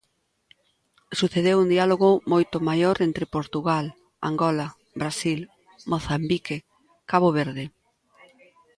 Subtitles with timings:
[1.19, 3.85] Sucedeu un diálogo moito maior entre Portugal,
[4.29, 4.67] Angola,
[5.01, 5.39] Brasil,
[5.91, 6.57] Mozambique,
[7.11, 7.65] Cabo Verde.